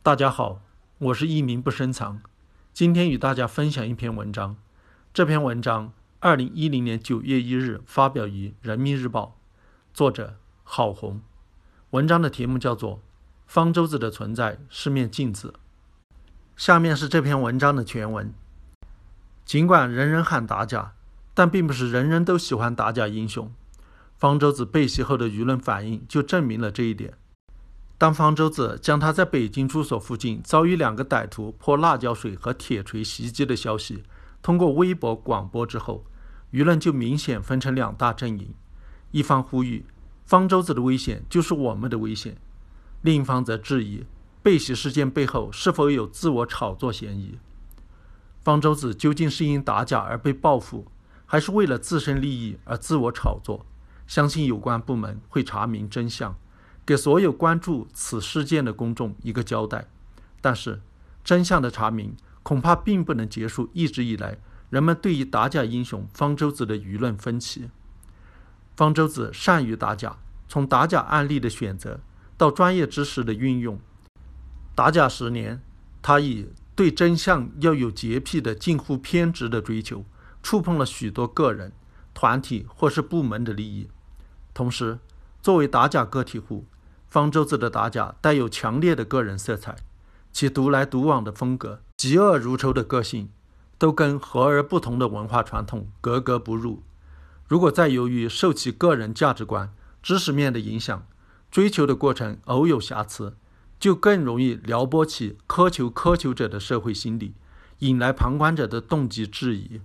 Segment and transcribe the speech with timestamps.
[0.00, 0.62] 大家好，
[0.98, 2.22] 我是一名不深藏，
[2.72, 4.56] 今天与大家分享一篇文章。
[5.12, 9.36] 这篇文章二零一零年九月一日发表于《人民日报》，
[9.92, 11.20] 作者郝红。
[11.90, 12.96] 文章的题目叫做
[13.46, 15.48] 《方舟子的存在是面镜子》。
[16.56, 18.32] 下面是这篇文章的全文。
[19.44, 20.94] 尽管人人喊打假，
[21.34, 23.52] 但并不是人人都喜欢打假英雄。
[24.16, 27.14] 方舟子被袭后的舆论反应就证明了这一点。
[27.98, 34.04] 当方舟子将他在北京住所附近遭遇两个歹徒泼辣椒水和铁锤袭击的消息
[34.40, 36.04] 通过微博广播之后，
[36.52, 38.54] 舆论就明显分成两大阵营：
[39.10, 39.84] 一方呼吁
[40.24, 42.36] 方舟子的危险就是我们的危险，
[43.02, 44.04] 另一方则质疑
[44.44, 47.36] 被袭事件背后是否有自我炒作嫌疑。
[48.40, 50.86] 方舟子究竟是因打假而被报复，
[51.26, 53.66] 还是为了自身利益而自我炒作？
[54.06, 56.36] 相信有关部门会查明真相。
[56.88, 59.86] 给所有关注此事件的公众一个交代，
[60.40, 60.80] 但是
[61.22, 64.38] 真相的查明恐怕并不能结束一直以来
[64.70, 67.68] 人们对于打假英雄方舟子的舆论分歧。
[68.74, 70.16] 方舟子善于打假，
[70.48, 72.00] 从打假案例的选择
[72.38, 73.78] 到专业知识的运用，
[74.74, 75.60] 打假十年，
[76.00, 80.06] 他以对真相要有洁癖的近乎偏执的追求，
[80.42, 81.70] 触碰了许多个人、
[82.14, 83.90] 团体或是部门的利益，
[84.54, 84.98] 同时
[85.42, 86.64] 作为打假个体户。
[87.08, 89.76] 方舟子的打假带有强烈的个人色彩，
[90.32, 93.30] 其独来独往的风格、嫉恶如仇的个性，
[93.78, 96.82] 都跟和而不同的文化传统格格不入。
[97.46, 101.06] 如果再由于受其个人价值观、知识面的影响，
[101.50, 103.34] 追求的过程偶有瑕疵，
[103.80, 107.34] 就更容易撩拨起苛求苛求者的社会心理，
[107.78, 109.80] 引来旁观者的动机质疑。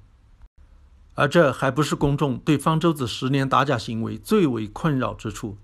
[1.15, 5.57] 而这还不是公众对方舟子十年打假行为最为困扰之处。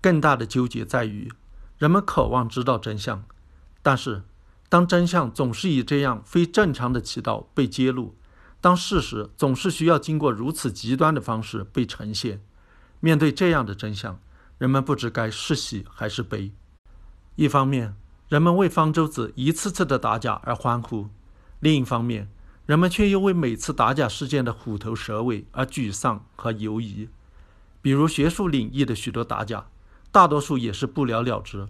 [0.00, 1.30] 更大的纠结在于，
[1.76, 3.24] 人们渴望知道真相，
[3.82, 4.22] 但是
[4.68, 8.14] 当真相总是以这样非正常的渠道被揭露，
[8.60, 12.40] 当事实总是需要经过如此极端的方式被呈现，
[13.00, 14.18] 面对这样的真相，
[14.56, 16.52] 人们不知该是喜还是悲。
[17.36, 17.94] 一方面，
[18.28, 21.10] 人们为方舟子一次次的打假而欢呼；
[21.58, 22.30] 另一方面，
[22.64, 27.08] 人们却又为每次打假事件的虎头蛇尾而沮丧和犹疑。
[27.82, 29.66] 比如学术领域的许多打假。
[30.12, 31.68] 大多数也是不了了之，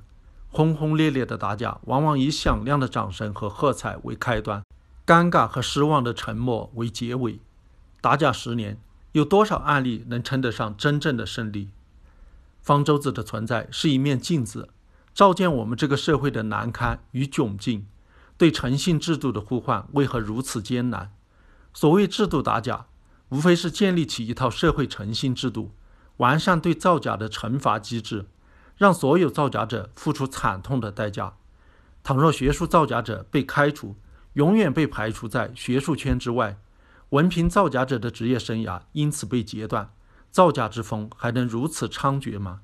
[0.49, 4.65] 轰轰烈烈的打假往往以响亮的掌声和喝彩为开端，
[5.07, 7.39] 尴尬和失望的沉默为结尾。
[8.01, 8.81] 打假十年，
[9.13, 11.69] 有多少案例能称得上真正的胜利？
[12.63, 14.71] 方舟子的存在是一面镜子，
[15.13, 17.87] 照见我们这个社会的难堪与窘境。
[18.39, 21.13] 对诚信制度的呼唤为何如此艰难？
[21.75, 22.87] 所谓制度打假，
[23.29, 25.73] 无非是建立起一套社会诚信制度。
[26.21, 28.27] 完善对造假的惩罚机制，
[28.77, 31.33] 让所有造假者付出惨痛的代价。
[32.03, 33.97] 倘若学术造假者被开除，
[34.35, 36.59] 永远被排除在学术圈之外，
[37.11, 39.91] 文凭造假者的职业生涯因此被截断，
[40.31, 42.61] 造假之风还能如此猖獗吗？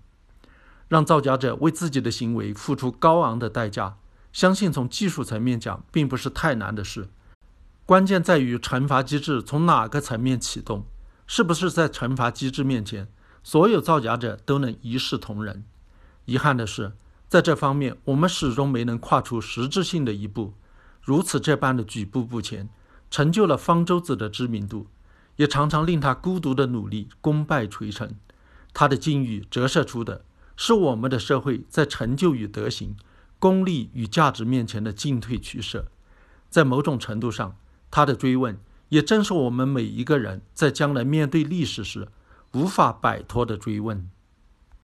[0.89, 3.97] 让造假者为自己的行为付出高昂的代价，
[4.35, 7.09] 相信从技术层面讲，并不是太难的事。
[7.87, 10.85] 关键在于惩罚机制从哪个层面启动，
[11.27, 13.09] 是不是在惩罚机制面前？
[13.47, 15.63] 所有造假者都能一视同仁。
[16.25, 16.95] 遗憾的是，
[17.29, 20.55] 在这方面我们始终没能跨出实质性的一步。
[21.01, 22.69] 如此这般的举步不前，
[23.09, 24.89] 成就了方舟子的知名度，
[25.37, 28.17] 也常常令他孤独的努力功败垂成。
[28.75, 30.25] 他的境遇折射出的
[30.57, 32.97] 是我们的社会在成就与德行、
[33.39, 35.87] 功利与价值面前的进退取舍。
[36.51, 37.57] 在某种程度上，
[37.93, 38.59] 他的追问
[38.89, 42.09] 也正是我们每一个人在将来面对历史时。
[42.57, 44.11] 无法摆脱的追问。